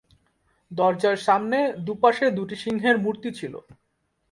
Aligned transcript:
দরজার 0.71 1.17
সামনে 1.27 1.57
দু’পাশে 1.85 2.25
দু’টি 2.37 2.55
সিংহের 2.63 2.97
মূর্তি 2.97 3.29
ছিল। 3.39 3.53